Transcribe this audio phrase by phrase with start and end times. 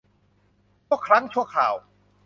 [0.87, 1.73] ชั่วครั้งชั่วคราว